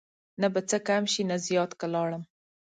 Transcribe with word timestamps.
نه 0.41 0.47
به 0.53 0.61
څه 0.69 0.77
کم 0.87 1.03
شي 1.13 1.23
نه 1.29 1.35
زیات 1.47 1.71
که 1.79 1.85
لاړم 1.93 2.23